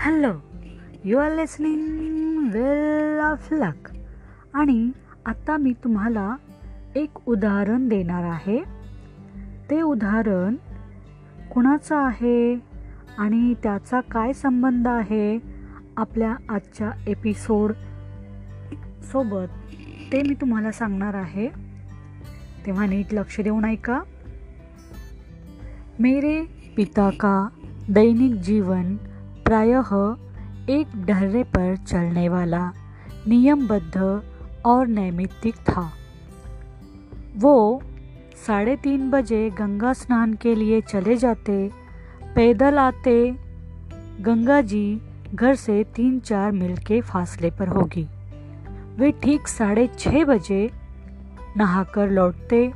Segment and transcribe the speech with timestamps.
[0.00, 0.32] Hello
[1.04, 3.88] you are listening well of luck
[4.54, 4.90] आणि
[5.26, 6.36] आता मी तुम्हाला
[6.96, 8.62] एक उदाहरण देणार आहे.
[9.70, 10.54] ते उदाहरण
[11.54, 12.54] कुणाचं आहे
[13.18, 15.38] आणि त्याचा काय संबंध आहे
[15.96, 17.72] आपल्या आजच्या एपिसोड
[19.02, 19.74] सोबत
[20.12, 21.48] ते मी तुम्हाला सांगणार आहे.
[22.66, 24.00] तेव्हा नीट लक्ष देऊन ऐका.
[25.98, 26.42] मेरे
[26.76, 27.48] पिता का
[27.90, 28.96] दैनिक जीवन
[29.50, 30.16] प्रायः
[30.70, 32.72] एक ढर्रे पर चलने वाला
[33.28, 34.22] नियमबद्ध
[34.66, 35.92] और नैमित्तिक था।
[37.36, 37.82] वो
[38.46, 41.70] साढ़े तीन बजे गंगा स्नान के लिए चले जाते,
[42.34, 43.36] पैदल आते,
[44.20, 45.02] गंगा जी
[45.34, 48.08] घर से तीन चार मील के फासले पर होगी।
[48.96, 50.70] वे ठीक साढ़े छः बजे
[51.56, 52.72] नहाकर लौटते,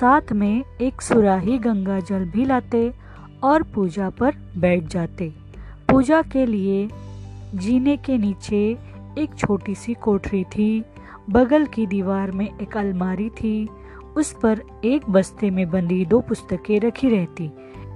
[0.00, 2.92] साथ में एक सुराही गंगा जल भी लाते
[3.42, 5.41] और पूजा पर बैठ जाते।
[5.92, 6.88] पूजा के लिए
[7.54, 8.78] जीने के नीचे
[9.18, 10.84] एक छोटी सी कोठरी थी।
[11.30, 13.68] बगल की दीवार में एक अलमारी थी।
[14.16, 17.50] उस पर एक बस्ते में बंदी दो पुस्तकें रखी रहती,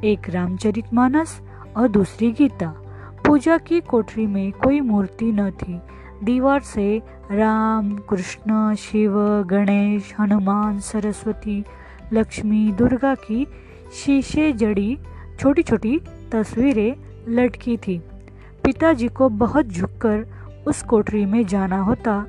[0.05, 1.41] एक रामचरितमानस
[1.77, 2.69] और दूसरी गीता।
[3.27, 5.81] पूजा की कोठरी में कोई मूर्ति न थी।
[6.25, 7.03] दीवार से
[7.33, 11.65] राम, कृष्ण, शिव, गणेश, हनुमान, सरस्वती,
[12.13, 13.47] लक्ष्मी, दुर्गा की
[13.95, 14.99] शीशे जड़ी
[15.41, 16.01] छोटी छोटी
[16.33, 17.99] तस्वीरें लटकी थी।
[18.65, 20.27] पिताजी को बहुत झुककर
[20.67, 22.25] उस कोठरी में जाना होता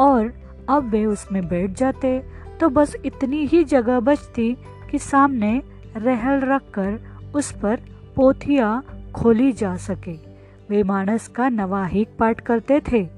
[0.00, 0.32] और
[0.68, 2.18] अब वे उसमें बैठ जाते
[2.60, 4.52] तो बस इतनी ही जगह बचती
[4.90, 5.62] कि सामने
[5.96, 6.98] रहल रख कर
[7.34, 7.80] उस पर
[8.16, 8.84] पोथियाँ
[9.14, 10.12] खोली जा सके।
[10.70, 13.08] वे मानस का नवाहिक पाठ करते थे,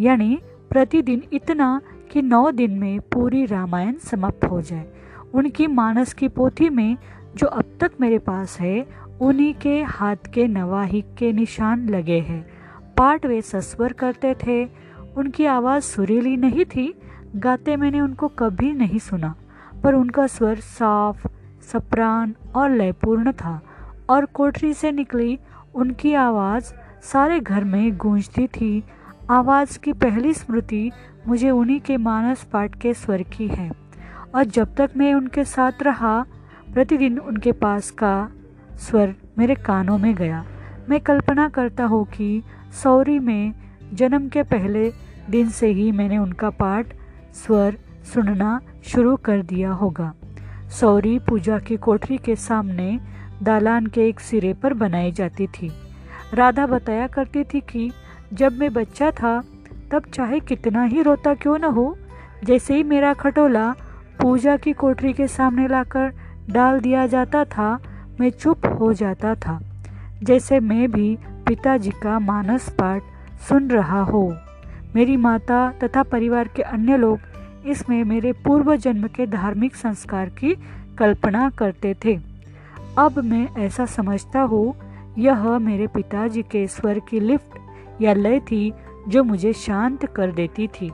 [0.00, 0.38] यानी
[0.70, 1.80] प्रतिदिन इतना
[2.12, 4.86] कि नौ दिन में पूरी रामायण समाप्त हो जाए।
[5.34, 6.96] उनकी मानस की पोथी में,
[7.36, 8.80] जो अब तक मेरे पास है
[9.22, 12.46] उन्हीं के हाथ के नवाहिक के निशान लगे हैं।
[12.96, 14.64] पाठ वे सस्वर करते थे।
[15.16, 16.94] उनकी आवाज़ सुरीली नहीं थी।
[17.36, 19.34] गाते मैंने उनको कभी नहीं सुना।
[19.82, 21.26] पर उनका स्वर साफ़
[21.60, 23.62] सप्रान और लयपूर्ण था
[24.10, 25.38] और कोठरी से निकली
[25.74, 28.84] उनकी आवाज़ सारे घर में गूंजती थी।
[29.30, 30.92] आवाज़ की पहली स्मृति
[31.28, 33.72] मुझे उन्हीं के मानस पाठ के स्वर की है।
[34.34, 36.26] और जब तक मैं उनके साथ रहा,
[36.74, 38.28] प्रतिदिन उनके पास का
[38.72, 40.44] स्वर मेरे कानों में गया।
[40.90, 42.42] मैं कल्पना करता हूँ कि
[42.82, 43.52] सौरी में
[43.94, 44.92] जन्म के पहले
[45.30, 46.86] दिन से ही मैंने उनका पाठ,
[47.34, 47.76] स्वर
[48.14, 50.12] सुनना शुरू कर दिया होगा।
[50.80, 53.00] सौरी पूजा की कोठरी के सामने
[53.42, 55.72] दालान के एक सिरे पर बनाई जाती थी।
[56.34, 57.90] राधा बताया करती थी कि
[58.32, 59.42] जब मैं बच्चा था,
[59.90, 61.96] तब चाहे कितना ही रोता क्यों न हो,
[62.44, 63.74] जैसे ही मेरा खटोला
[64.20, 66.12] पूजा की कोठरी के सामने लाकर
[66.50, 67.78] डाल दिया जाता था
[68.20, 69.58] मैं चुप हो जाता था,
[70.22, 73.02] जैसे मैं भी पिताजी का मानस पाठ
[73.48, 74.22] सुन रहा हो।
[74.94, 77.18] मेरी माता तथा परिवार के अन्य लोग
[77.66, 80.54] इसमें मेरे पूर्व जन्म के धार्मिक संस्कार की
[80.98, 82.18] कल्पना करते थे।
[82.98, 84.74] अब मैं ऐसा समझता हूँ,
[85.18, 88.72] यह मेरे पिताजी के स्वर की लिफ्ट या लय थी
[89.08, 90.90] जो मुझे शांत कर देती थी।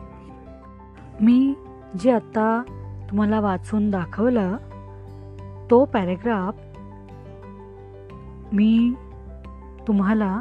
[1.22, 1.56] मी
[1.96, 2.64] जे आता
[3.10, 4.56] तुम्हाला वाचून दाखवलं
[5.70, 6.54] तो पॅरेग्राफ
[8.53, 8.94] मी
[9.88, 10.41] तुम्हाला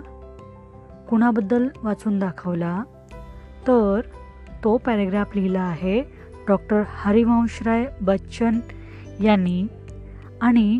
[1.09, 2.83] कुणाबद्दल वाचून दाखवला?
[3.67, 4.01] तर
[4.63, 6.01] तो पॅरेग्राफ लिहिला आहे
[6.47, 8.59] डॉक्टर हरिवंशराय बच्चन
[9.23, 9.67] यांनी.
[10.41, 10.79] आणि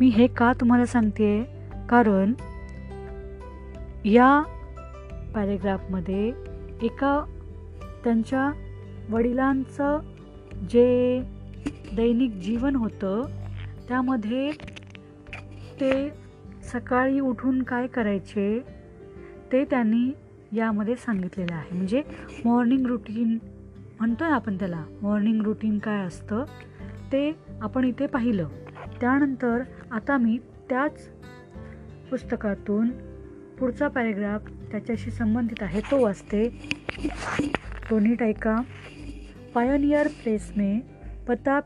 [0.00, 1.42] मी हे का तुम्हाला सांगते?
[1.88, 2.32] कारण
[4.04, 4.42] या
[5.34, 6.32] पॅरेग्राफमध्ये
[6.82, 7.24] एका
[8.04, 8.50] त्यांच्या
[9.10, 9.98] वडिलांचं
[10.70, 11.20] जे
[11.96, 13.22] दैनिक जीवन होतं
[13.88, 14.50] त्यामध्ये
[15.80, 16.19] ते
[16.72, 18.60] सकाळी उठून काय करायचे
[19.52, 20.10] ते त्यांनी
[20.52, 21.76] यामध्ये सांगितलेलं आहे.
[21.76, 22.02] म्हणजे
[22.44, 23.38] मॉर्निंग रुटीन
[23.98, 24.84] म्हणतो आहे आपण त्याला.
[25.02, 26.44] मॉर्निंग रुटीन काय असतं
[27.12, 28.48] ते आपण इथे पाहिलं.
[29.00, 30.38] त्यानंतर आता मी
[30.70, 31.08] त्याच
[32.10, 32.90] पुस्तकातून
[33.58, 35.80] पुढचा पॅरेग्राफ त्याच्याशी संबंधित आहे.
[35.80, 36.48] तो वाचते
[37.90, 38.56] टोनी टायका
[39.54, 40.80] पायोनियर प्रेस में
[41.26, 41.64] प्रताप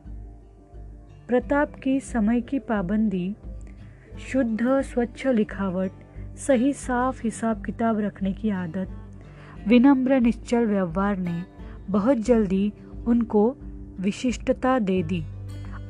[1.28, 3.32] प्रताप की समय की पाबंदी
[4.18, 5.90] शुद्ध, स्वच्छ लिखावट,
[6.36, 8.88] सही, साफ़ हिसाब किताब रखने की आदत।
[9.68, 11.42] विनम्र, निश्चल व्यवहार ने
[11.90, 12.72] बहुत जल्दी
[13.06, 13.56] उनको
[14.00, 15.24] विशिष्टता दे दी।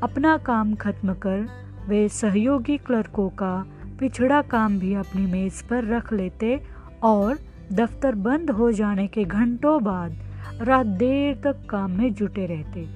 [0.02, 1.48] अपना काम खत्म कर
[1.88, 3.66] वे सहयोगी क्लर्कों का
[4.00, 6.60] पिछड़ा काम भी अपनी मेज़ पर रख लेते
[7.02, 7.38] और
[7.72, 10.16] दफ्तर बंद हो जाने के घंटों बाद
[10.62, 12.88] रात देर तक काम में जुटे रहते।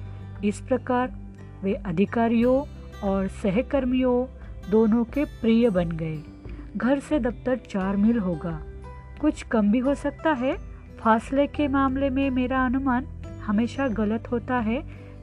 [0.47, 1.15] इस प्रकार
[1.63, 2.65] वे अधिकारियों
[3.09, 4.38] और सहकर्मियों
[4.71, 6.23] दोनों के प्रिय बन गए।
[6.77, 8.59] घर से दफ्तर चार मील होगा।
[9.21, 10.57] कुछ कम भी हो सकता है।
[10.99, 13.05] फासले के मामले में मेरा अनुमान
[13.45, 14.81] हमेशा गलत होता है।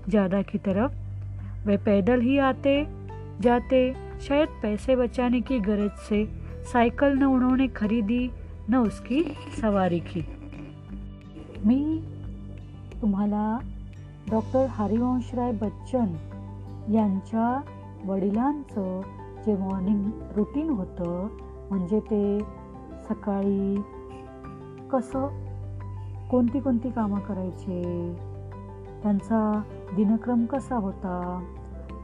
[0.08, 0.92] ज़्यादा की तरफ़
[1.66, 2.86] वे पैदल ही आते,
[3.40, 6.24] जाते, शायद पैसे बचाने की गरज से
[6.72, 8.30] साइकिल न उन्होंने खरीदी,
[8.70, 9.22] न उसकी
[9.60, 10.24] सवारी की।
[11.66, 12.02] मी,
[13.00, 13.60] तुम्हाला
[14.30, 16.16] डॉक्टर हरिवंशराय बच्चन
[16.94, 17.48] यांच्या
[18.04, 19.00] वडिलांचं
[19.46, 21.26] जे मॉर्निंग रुटीन होतं
[21.70, 22.38] म्हणजे ते
[23.08, 23.76] सकाळी
[24.92, 25.26] कसं
[26.30, 27.82] कोणती कोणती कामं करायचे
[29.02, 29.62] त्यांचा
[29.96, 31.44] दिनक्रम कसा होता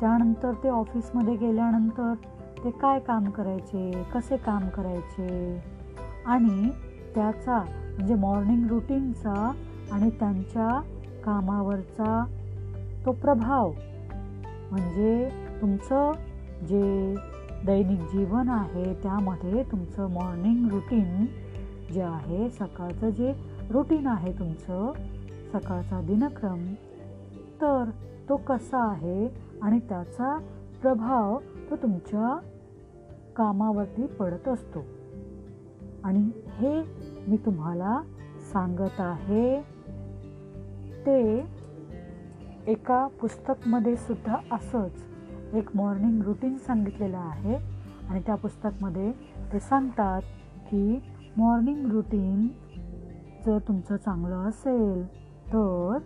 [0.00, 2.15] त्यानंतर ते ऑफिसमध्ये गेल्यानंतर
[2.65, 5.62] ते काय काम करायचे कसे काम करायचे
[6.27, 6.71] आणि
[7.15, 9.53] त्याचा म्हणजे मॉर्निंग रुटीनचा
[9.93, 10.81] आणि त्यांच्या
[11.25, 12.25] कामावरचा
[13.06, 13.73] तो प्रभाव
[14.71, 15.29] म्हणजे
[15.61, 16.12] तुमचं
[16.62, 17.15] जे
[17.67, 21.26] दैनिक जीवन आहे त्यामध्ये तुमचं मॉर्निंग रुटीन
[21.93, 23.32] जे आहे सकाळचं जे
[23.70, 24.93] रुटीन आहे तुमचं
[25.53, 26.75] सकाळचा दिनक्रम
[27.61, 27.91] तर
[28.29, 29.29] तो कसा आहे
[29.62, 30.38] आणि त्याचा
[30.82, 31.38] प्रभाव
[31.70, 32.38] तो तुमच्या
[33.37, 34.85] कामावरती पडत असतो.
[36.05, 36.82] आणि हे
[37.29, 38.03] मी तुम्हाला
[38.53, 39.61] सांगत आहे
[41.06, 41.44] ते
[42.67, 45.12] एका पुस्तकमध्ये सुद्धा असंच.
[45.54, 47.82] एक मॉर्निंग रुटीन सांगितलेलं आहे.
[48.10, 49.12] आणि त्या पुस्तकमध्ये
[49.52, 50.22] ते सांगतात
[50.70, 51.02] की
[51.37, 52.49] मॉर्निंग रुटीन
[53.46, 55.06] जर तुमचं चांगलं असेल
[55.46, 55.99] तर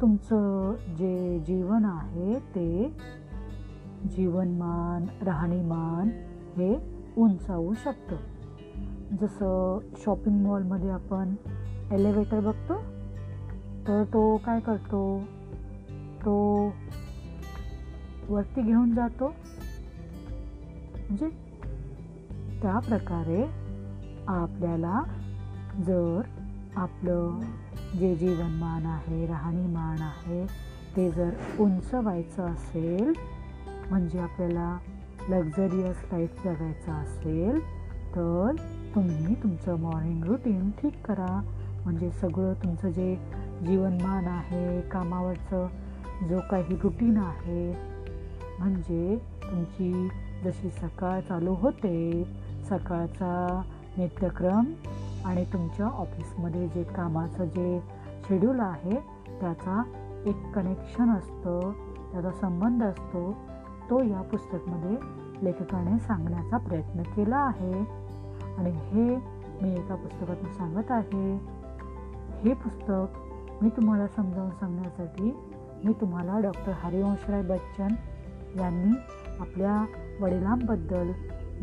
[0.00, 2.96] तुमचं जे जीवन आहे ते
[4.10, 6.08] जीवनमान राहणीमान
[6.56, 6.76] हे
[7.18, 8.16] उंचावू शकतं.
[9.20, 11.34] जसं शॉपिंग मॉलमध्ये आपण
[11.92, 12.74] एलिव्हेटर बघतो
[13.88, 15.20] तर तो काय करतो?
[16.24, 16.68] तो
[18.28, 19.28] वरती घेऊन जातो.
[21.08, 21.28] म्हणजे
[22.62, 23.42] त्या प्रकारे
[24.28, 25.02] आपल्याला
[25.86, 26.20] जर
[26.76, 27.40] आपलं
[27.98, 30.46] जे जीवनमान आहे राहणीमान आहे
[30.96, 33.12] ते जर उंच व्हायचं असेल
[33.90, 34.76] म्हणजे आपल्याला
[35.28, 37.58] लक्झरियस लाईफ जगायचं असेल
[38.16, 38.56] तर
[38.94, 41.40] तुम्ही तुमचं मॉर्निंग रुटीन ठीक करा.
[41.84, 43.14] म्हणजे सगळं तुमचं जे
[43.66, 45.66] जीवनमान आहे कामावरचं
[46.28, 47.72] जो काही रुटीन आहे
[48.58, 50.08] म्हणजे तुमची
[50.44, 52.24] जशी सकाळ चालू होते
[52.70, 53.62] सकाळचा
[53.98, 54.64] नित्यक्रम
[55.24, 57.80] आणि तुमच्या ऑफिसमध्ये जे कामाचं जे
[58.28, 58.96] शेड्यूल आहे
[59.40, 59.82] त्याचा
[60.26, 61.72] एक कनेक्शन असतं
[62.12, 63.32] त्याचा संबंध असतो
[63.90, 64.96] तो या पुस्तकमध्ये
[65.44, 67.72] लेखकाने सांगण्याचा प्रयत्न केला आहे.
[68.58, 69.16] आणि हे
[69.62, 71.36] मी एका पुस्तकातून सांगत आहे.
[72.44, 73.18] हे पुस्तक
[73.62, 75.36] मी तुम्हाला समजावून सांगण्यासाठी
[75.84, 77.94] मी तुम्हाला डॉक्टर हरिवंशराय बच्चन
[78.56, 78.96] यांनी
[79.40, 79.86] आपल्या
[80.20, 81.12] वडिलांबद्दल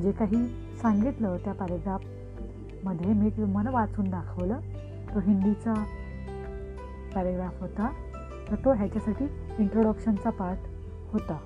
[0.01, 0.47] जे काही
[0.81, 4.59] सांगितलं त्या पॅरेग्राफमध्ये मी तुम्हाला वाचून दाखवलं.
[5.13, 5.73] तो हिंदीचा
[7.15, 7.93] पॅरेग्राफ होता.
[8.51, 9.25] तर तो ह्याच्यासाठी
[9.59, 10.59] इंट्रोडक्शनचा पार्ट
[11.13, 11.37] होता.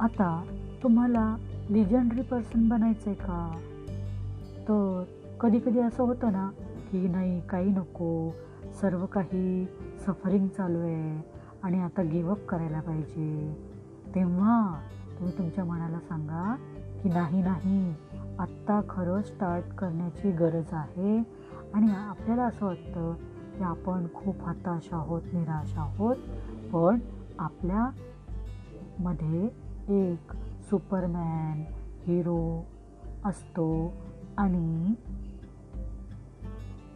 [0.00, 0.44] आता
[0.82, 1.36] तुम्हाला
[1.70, 3.58] लिजंडरी पर्सन बनायचं आहे का?
[4.62, 5.04] तर
[5.40, 6.50] कधी कधी असं होतं ना
[6.92, 8.30] की नाही काही नको.
[8.80, 9.66] सर्व काही
[10.06, 11.24] सफरिंग चालू आहे.
[11.62, 13.56] आणि आता गिवअप करायला पाहिजे.
[14.14, 14.74] तेव्हा
[15.18, 16.56] तुम्ही तुमच्या मनाला सांगा
[17.02, 17.94] की नाही नाही
[18.38, 21.22] आत्ता खरं स्टार्ट करण्याची गरज आहे.
[21.74, 23.14] आणि आपल्याला असं वाटतं
[23.58, 26.16] की आपण खूप हताश आहोत निराश आहोत
[26.72, 26.98] पण
[27.38, 29.48] आपल्यामध्ये
[29.88, 30.32] एक
[30.70, 31.64] सुपरमॅन
[32.06, 32.66] हिरो
[33.24, 33.94] असतो
[34.38, 34.94] आणि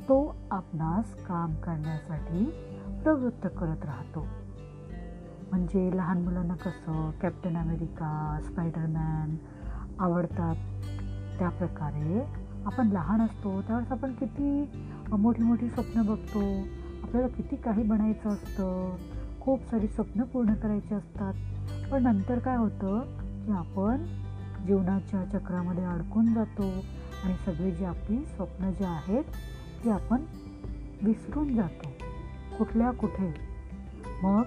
[0.08, 2.44] तो आपणास काम करण्यासाठी
[3.02, 4.26] प्रवृत्त करत राहतो.
[5.54, 9.36] म्हणजे लहान मुलांना कसं कॅप्टन अमेरिका स्पायडरमॅन
[9.98, 10.54] आवडतात
[11.38, 12.22] त्या प्रकारे
[12.66, 14.70] आपण लहान असतो त्यावेळेस आपण किती
[15.12, 16.40] मोठी मोठी स्वप्न बघतो
[17.02, 18.96] आपल्याला किती काही बनायचं असतं
[19.40, 21.34] खूप सारी स्वप्न पूर्ण करायची असतात.
[21.92, 23.00] पण नंतर काय होतं
[23.46, 24.04] की आपण
[24.66, 26.70] जीवनाच्या चक्रामध्ये अडकून जातो
[27.24, 29.24] आणि सगळी जी आपली स्वप्न जी आहेत
[29.84, 30.24] ती आपण
[31.02, 31.92] विसरून जातो
[32.58, 33.34] कुठल्या कुठे.
[34.22, 34.42] मग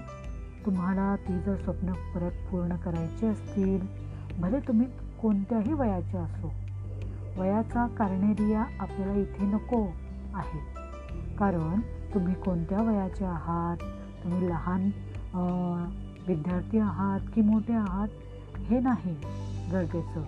[0.67, 3.85] तुम्हाला ती जर स्वप्न परत पूर्ण करायची असतील
[4.41, 4.87] भले तुम्ही
[5.21, 6.51] कोणत्याही वयाचे असो.
[7.37, 9.81] वयाचा कारणेरिया आपल्याला इथे नको
[10.33, 10.59] आहे.
[11.39, 11.79] कारण
[12.13, 13.83] तुम्ही कोणत्या वयाचे आहात
[14.23, 14.89] तुम्ही लहान
[16.27, 19.13] विद्यार्थी आहात की मोठे आहात हे नाही
[19.71, 20.23] गरजेचं.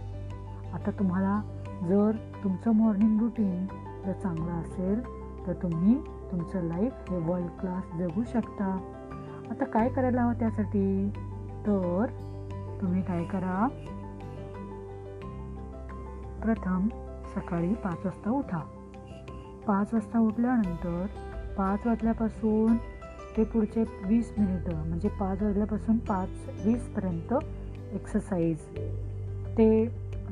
[0.74, 1.40] आता तुम्हाला
[1.88, 2.12] जर
[2.44, 3.66] तुमचं मॉर्निंग रुटीन
[4.06, 5.02] जर चांगलं असेल
[5.48, 5.96] तर तुम्ही
[6.32, 8.78] तुमचं लाईफ हे वर्ल्ड क्लास जगू शकता.
[9.52, 11.10] आता काय करायला हवं त्यासाठी?
[11.66, 12.06] तर
[12.82, 13.68] तुम्ही काय करा?
[16.44, 16.88] प्रथम
[17.36, 18.60] सकाळी पाच वाजता उठा.
[19.68, 21.06] पाच वाजता उठल्यानंतर
[21.58, 22.78] पाच वाजल्यापासून
[23.38, 26.30] ते पुढचे वीस मिनिटं म्हणजे पाच वाजल्यापासून पाच
[26.66, 27.34] वीसपर्यंत
[27.94, 28.58] एक्सरसाइज
[29.58, 29.86] ते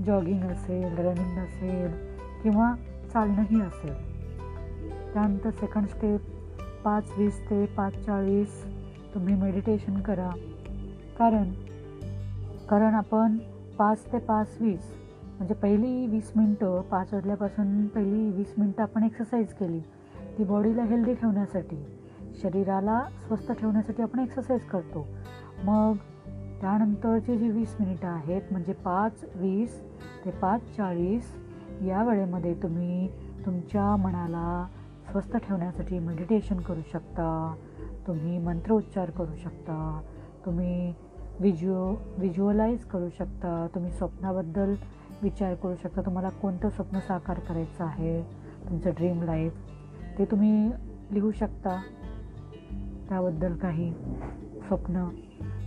[0.05, 1.91] जॉगिंग असेल रनिंग असेल
[2.43, 2.73] किंवा
[3.13, 3.93] चालणंही असेल.
[5.13, 6.19] त्यानंतर सेकंड स्टेप
[6.83, 8.65] पाच वीस ते पाच चाळीस.
[9.13, 10.29] तुम्ही मेडिटेशन करा.
[11.19, 11.51] कारण
[12.69, 13.37] कारण आपण
[13.77, 14.91] पाच ते पाच वीस
[15.37, 19.79] म्हणजे पहिली वीस मिनटं पाच वाजल्यापासून पहिली वीस मिनटं आपण एक्सरसाइज केली.
[20.37, 21.77] ती बॉडीला हेल्दी ठेवण्यासाठी
[22.41, 25.07] शरीराला स्वस्थ ठेवण्यासाठी आपण एक्सरसाइज करतो.
[25.63, 25.95] मग
[26.61, 29.79] त्यानंतरची जी वीस मिनिटं आहेत म्हणजे पाच वीस
[30.25, 31.33] ते पाच चाळीस
[31.85, 33.07] या वेळेमध्ये तुम्ही
[33.45, 34.67] तुमच्या मनाला
[35.11, 37.55] स्वस्थ ठेवण्यासाठी मेडिटेशन करू शकता.
[38.07, 40.01] तुम्ही मंत्रोच्चार करू शकता
[40.45, 40.93] तुम्ही
[41.39, 44.75] विज्युअ विज्युअलाइज करू शकता तुम्ही स्वप्नाबद्दल
[45.21, 48.21] विचार करू शकता तुम्हाला कोणतं स्वप्न साकार करायचं आहे
[48.69, 49.53] तुमचं ड्रीम लाईफ
[50.17, 50.69] ते तुम्ही
[51.11, 51.81] लिहू शकता.
[53.09, 53.91] त्याबद्दल काही
[54.67, 55.03] स्वप्न.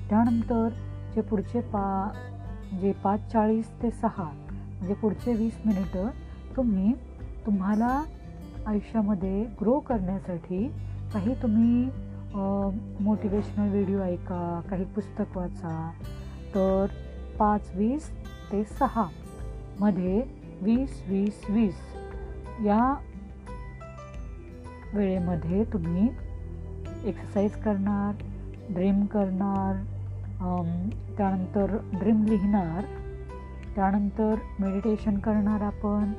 [0.08, 0.68] त्यानंतर
[1.14, 2.12] जे पुढचे पा
[2.80, 6.08] जे पाच चाळीस ते सहा म्हणजे पुढचे वीस मिनिटं
[6.56, 6.92] तुम्ही
[7.46, 8.02] तुम्हाला
[8.66, 10.68] आयुष्यामध्ये ग्रो करण्यासाठी
[11.12, 11.90] काही तुम्ही
[12.34, 15.90] मोटिवेशनल व्हिडिओ ऐका काही पुस्तक वाचा.
[16.54, 16.86] तर
[17.38, 18.10] पाच वीस
[18.52, 19.06] ते सहा
[19.80, 20.22] मध्ये
[20.62, 21.80] वीस वीस वीस
[22.64, 22.82] या
[24.94, 26.08] वेळेमध्ये तुम्ही
[27.08, 28.22] एक्सरसाइज करणार
[28.74, 29.82] ड्रीम करणार
[31.16, 32.84] त्यानंतर ड्रीम लिहिणार
[33.74, 36.12] त्यानंतर मेडिटेशन करणार आपण.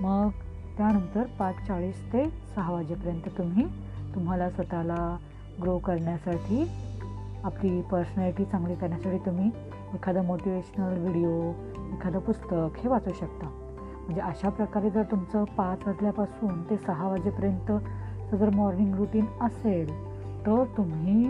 [0.00, 0.28] मग
[0.76, 3.64] त्यानंतर पाच चाळीस ते सहा वाजेपर्यंत तुम्ही
[4.14, 5.16] तुम्हाला स्वतःला
[5.62, 6.62] ग्रो करण्यासाठी
[7.44, 9.50] आपली पर्सनॅलिटी चांगली करण्यासाठी तुम्ही
[9.94, 11.52] एखादं मोटिवेशनल व्हिडिओ
[11.94, 13.46] एखादं पुस्तक हे वाचू शकता.
[13.46, 17.72] म्हणजे अशा प्रकारे जर तुमचं पाच वाजल्यापासून ते सहा वाजेपर्यंत
[18.34, 19.88] जर मॉर्निंग रुटीन असेल
[20.46, 21.24] तर तुम्ही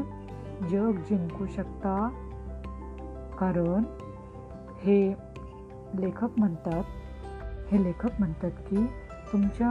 [0.70, 1.96] जग जिंकू शकता.
[3.38, 3.84] कारण
[4.82, 5.00] हे
[5.94, 6.84] लेखक म्हणतात
[7.70, 8.84] हे लेखक म्हणतात की
[9.32, 9.70] तुमच्या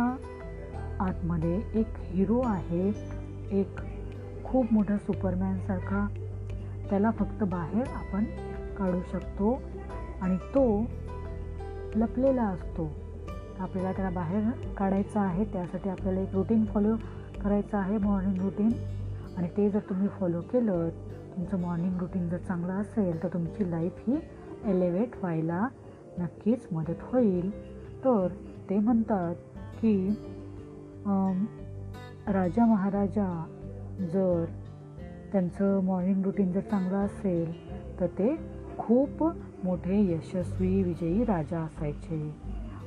[0.99, 2.87] आतमध्ये एक हिरो आहे
[3.59, 3.79] एक
[4.49, 6.07] खूप मोठा सुपरमॅनसारखा
[6.89, 8.23] त्याला फक्त बाहेर आपण
[8.77, 9.51] काढू शकतो
[10.21, 10.63] आणि तो
[11.95, 12.89] लपलेला असतो.
[13.59, 16.95] आपल्याला त्याला बाहेर काढायचा आहे त्यासाठी आपल्याला एक रुटीन फॉलो
[17.43, 18.69] करायचं आहे मॉर्निंग रुटीन
[19.37, 20.89] आणि ते जर तुम्ही फॉलो केलं
[21.35, 24.15] तुमचं मॉर्निंग रुटीन जर चांगलं असेल तर तुमची लाईफ ही
[24.65, 25.67] एलिवेट व्हायला
[26.19, 27.49] नक्कीच मदत होईल.
[28.05, 28.27] तर
[28.69, 29.35] ते म्हणतात
[29.81, 30.09] की
[32.27, 33.27] राजा महाराजा
[33.99, 34.45] जर
[35.31, 38.37] त्यांचं मॉर्निंग रुटीन जर चांगलं असेल तर ते
[38.77, 39.23] खूप
[39.63, 42.33] मोठे यशस्वी विजयी राजा असायचे.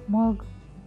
[0.09, 0.35] मग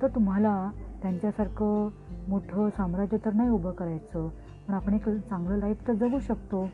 [0.01, 1.89] तर तुम्हाला त्यांच्यासारखं
[2.27, 4.27] मोठं साम्राज्य तर नाही उभं करायचं
[4.67, 6.70] पण आपण एक चांगलं लाईफ तर जगू शकतो.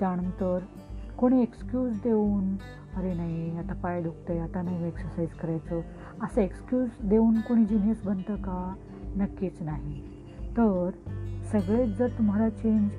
[0.00, 0.58] त्यानंतर
[1.18, 2.56] कोणी एक्सक्यूज देऊन
[2.96, 5.80] अरे नाही आता पाय दुखतं आहे आता नाही एक्सरसाइज करायचं.
[6.22, 8.74] असं एक्सक्यूज देऊन कोणी जिनियस बनतं का?
[9.16, 10.02] नक्कीच नाही.
[10.56, 10.90] तर
[11.52, 12.90] सगळेच जर तुम्हाला चेंज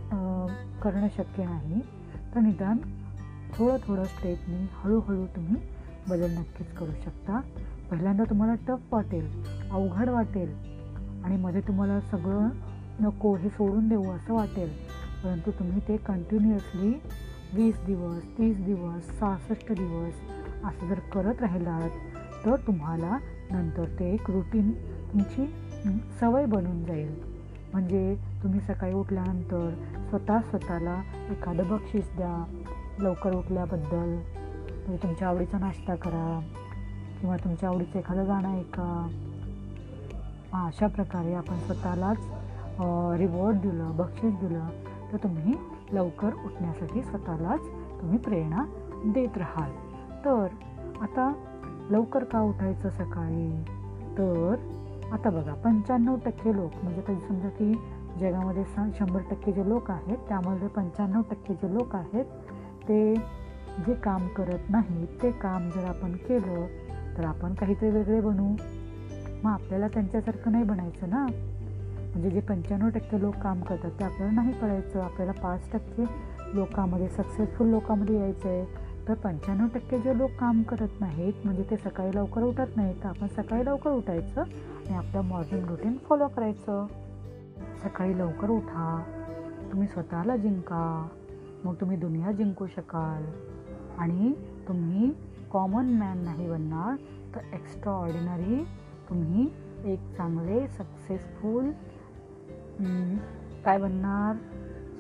[0.84, 1.82] करणं शक्य नाही
[2.36, 2.78] तर निदान
[3.54, 5.56] थोडं थोडं स्टेपनी हळूहळू तुम्ही
[6.10, 7.40] बदल नक्कीच करू शकता.
[7.92, 9.28] पहिल्यांदा तुम्हाला टफ वाटेल
[9.72, 10.54] अवघड वाटेल
[11.24, 12.50] आणि मध्ये तुम्हाला सगळं
[13.00, 14.70] नको हे सोडून देऊ असं वाटेल.
[15.24, 16.94] परंतु तुम्ही ते कंटिन्युअसली
[17.54, 23.18] वीस दिवस तीस दिवस सहासष्ट दिवस असं जर करत राहिलात तर तुम्हाला
[23.52, 24.72] नंतर ते एक रुटीन
[25.12, 25.46] तुमची
[26.20, 27.37] सवय बनून जाईल.
[27.78, 29.70] म्हणजे तुम्ही सकाळी उठल्यानंतर
[30.10, 32.44] स्वतः स्वतःला एखादं बक्षीस द्या
[33.00, 34.08] लवकर उठल्याबद्दल.
[34.08, 36.40] म्हणजे तुमच्या आवडीचा नाश्ता करा
[37.20, 39.08] किंवा तुमच्या आवडीचं एखादं गाणं ऐका.
[40.54, 42.18] अशा प्रकारे आपण स्वतःलाच
[43.20, 44.66] रिवॉर्ड दिलं बक्षीस दिलं
[45.12, 45.54] तर तुम्ही
[45.92, 47.62] लवकर उठण्यासाठी स्वतःलाच
[48.02, 48.66] तुम्ही प्रेरणा
[49.06, 49.72] देत राहाल.
[50.26, 50.48] तर
[51.02, 51.34] आता
[51.90, 53.64] लवकर का उठायचं सकाळी?
[54.18, 54.56] तर
[55.14, 57.74] आता बघा पंच्याण्णव टक्के लोक म्हणजे तरी समजा की
[58.20, 62.26] जगामध्ये स शंभर टक्के जे लोक आहेत त्यामध्ये पंच्याण्णव टक्के जे लोक आहेत
[62.88, 63.16] ते
[63.86, 66.66] जे काम करत नाहीत ते काम जर आपण केलं
[67.18, 68.48] तर आपण काहीतरी वेगळे बनू.
[69.44, 71.26] मग आपल्याला त्यांच्यासारखं नाही बनायचं ना?
[71.26, 76.04] म्हणजे जे पंच्याण्णव टक्के लोक काम करतात ते आपल्याला नाही करायचं आपल्याला पाच टक्के
[76.56, 78.66] लोकांमध्ये सक्सेसफुल लोकांमध्ये यायचं आहे
[79.08, 83.08] तर पंच्याण्णव टक्के जे लोक काम करत नाहीत म्हणजे ते सकाळी लवकर उठत नाहीत तर
[83.08, 86.88] आपण सकाळी लवकर उठायचं आणि आपलं मॉर्निंग रुटीन फॉलो करायचं.
[87.84, 89.04] सकाळी लवकर उठा
[89.72, 91.08] तुम्ही स्वतःला जिंका
[91.66, 93.26] मग तुम्ही दुनिया जिंकू शकाल.
[93.98, 94.34] आणि
[94.68, 95.12] तुम्ही
[95.52, 96.96] कॉमन मॅन नाही बनणार
[97.36, 98.64] तर एक्स्ट्रा ऑर्डिनरी
[99.10, 99.50] तुम्ही
[99.84, 101.72] एक चांगले सक्सेसफुल
[103.66, 104.36] काय बनणार?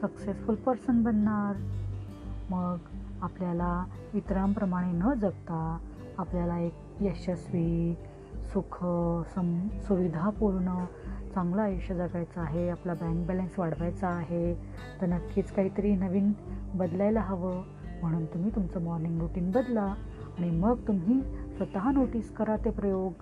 [0.01, 1.55] सक्सेसफुल पर्सन बनणार.
[2.49, 2.77] मग
[3.21, 5.77] आपल्याला इतरांप्रमाणे न जगता
[6.17, 7.95] आपल्याला एक यशस्वी
[8.53, 8.77] सुख
[9.35, 10.85] सम सुविधापूर्ण
[11.33, 14.53] चांगलं आयुष्य जगायचं आहे आपला बँक बॅलन्स वाढवायचा आहे
[15.01, 16.33] तर नक्कीच काहीतरी नवीन
[16.73, 17.63] बदलायला हवं.
[18.01, 19.93] म्हणून तुम्ही तुमचं मॉर्निंग रुटीन बदला
[20.37, 21.21] आणि मग तुम्ही
[21.57, 23.13] स्वतः नोटीस करा ते प्रयोग.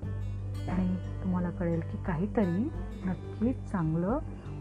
[0.69, 2.71] आणि तुम्हाला कळेल की काहीतरी
[3.05, 4.19] नक्कीच चांगलं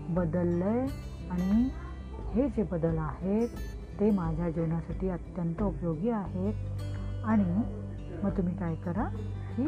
[0.08, 0.86] बदललं आहे
[1.30, 1.68] आणि
[2.34, 3.48] हे जे बदल आहेत
[4.00, 6.54] ते माझ्या जीवनासाठी अत्यंत उपयोगी आहेत.
[7.24, 7.44] आणि
[8.22, 9.04] मग तुम्ही काय करा
[9.56, 9.66] की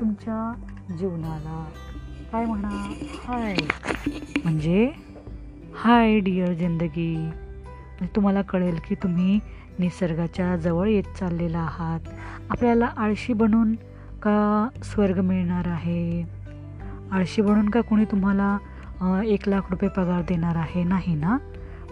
[0.00, 0.52] तुमच्या
[0.98, 1.64] जीवनाला
[2.32, 2.68] काय म्हणा?
[3.24, 3.56] हाय.
[4.44, 4.92] म्हणजे
[5.74, 7.16] हाय डिअर जिंदगी.
[7.16, 9.38] म्हणजे तुम्हाला कळेल की तुम्ही
[9.78, 12.00] निसर्गाच्या जवळ येत चाललेला आहात.
[12.50, 13.74] आपल्याला आळशी बनून
[14.22, 16.22] का स्वर्ग मिळणार आहे?
[17.12, 18.56] आळशी बनून का कोणी तुम्हाला
[19.26, 20.84] एक लाख रुपये पगार देणार आहे?
[20.84, 21.36] नाही ना?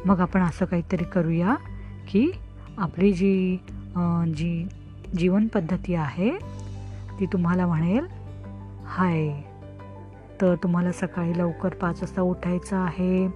[0.07, 1.55] मग आपण असं काहीतरी करूया
[2.09, 2.31] की
[2.79, 3.57] आपली जी
[4.37, 4.67] जी
[5.17, 6.31] जीवनपद्धती आहे
[7.21, 8.07] ती तुम्हाला म्हणेल
[8.87, 9.29] हाय
[10.41, 13.29] तर तुम्हाला सकाळी लवकर पाच वाजता उठायचं आहे.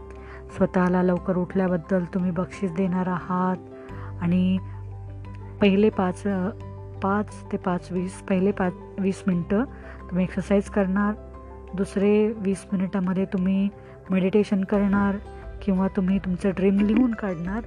[0.57, 4.59] स्वतःला लवकर उठल्याबद्दल तुम्ही बक्षीस देणार आहात आणि
[5.61, 6.23] पहिले पाच
[7.03, 9.65] पाच ते पाच वीस पहिले पाच वीस मिनटं
[10.11, 11.13] तुम्ही एक्सरसाइज करणार.
[11.75, 13.69] दुसरे वीस मिनिटामध्ये तुम्ही
[14.11, 15.17] मेडिटेशन करणार.
[15.63, 17.67] किंवा तुम्ही तुमचं ड्रीम लिहून काढणार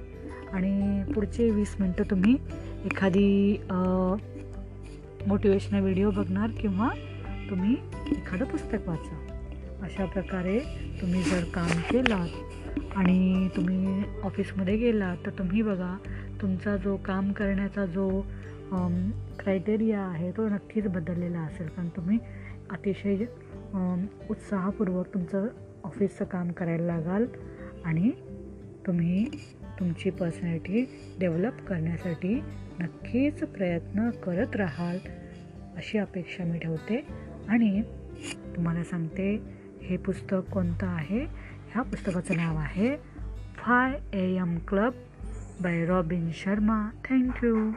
[0.52, 2.36] आणि पुढचे वीस मिनटं तुम्ही
[2.84, 3.56] एखादी
[5.26, 6.88] मोटिवेशनल व्हिडिओ बघणार किंवा
[7.50, 7.76] तुम्ही
[8.12, 9.16] एखादं पुस्तक वाचा.
[9.82, 10.58] अशा प्रकारे
[11.00, 15.96] तुम्ही जर काम केलात आणि तुम्ही ऑफिसमध्ये गेलात तर तुम्ही बघा
[16.42, 18.08] तुमचा जो काम करण्याचा जो
[19.38, 21.68] क्रायटेरिया आहे तो नक्कीच बदललेला असेल.
[21.68, 22.18] कारण तुम्ही
[22.70, 23.24] अतिशय
[24.30, 25.46] उत्साहपूर्वक तुमचं
[25.84, 27.26] ऑफिसचं काम करायला लागाल.
[27.84, 28.10] आणि
[28.86, 29.26] तुम्ही
[29.80, 30.86] तुमची पर्सनॅलिटी
[31.20, 32.34] डेव्हलप करण्यासाठी
[32.80, 34.98] नक्कीच प्रयत्न करत राहाल
[35.76, 37.06] अशी अपेक्षा मी ठेवते.
[37.48, 37.82] आणि
[38.56, 39.42] तुम्हाला सांगते
[39.82, 41.24] हे पुस्तक कोणतं आहे?
[41.72, 42.96] ह्या पुस्तकाचं नाव आहे
[43.56, 44.92] five A M club
[45.62, 46.90] by Robin Sharma.
[47.08, 47.70] Thank you